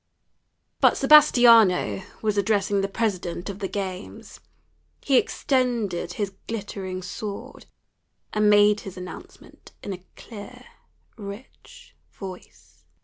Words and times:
But 0.79 0.97
Sebastiano 0.97 2.01
was 2.23 2.35
addressing 2.35 2.81
the 2.81 2.87
president 2.87 3.51
of 3.51 3.59
the 3.59 3.67
games. 3.67 4.39
He 5.03 5.15
extended 5.17 6.13
his 6.13 6.33
glittering 6.47 7.03
sword, 7.03 7.67
and 8.33 8.49
made 8.49 8.79
his 8.79 8.97
announcement 8.97 9.73
in 9.83 9.93
a 9.93 10.03
clear, 10.15 10.65
rich 11.17 11.95
voice. 12.11 12.83